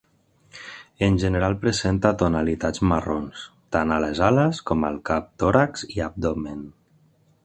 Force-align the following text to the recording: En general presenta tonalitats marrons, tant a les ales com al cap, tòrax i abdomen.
En 1.07 1.17
general 1.23 1.57
presenta 1.65 2.13
tonalitats 2.21 2.83
marrons, 2.93 3.43
tant 3.77 3.93
a 3.97 4.01
les 4.05 4.23
ales 4.31 4.63
com 4.71 4.87
al 4.89 4.99
cap, 5.11 5.29
tòrax 5.45 5.87
i 5.97 6.03
abdomen. 6.07 6.65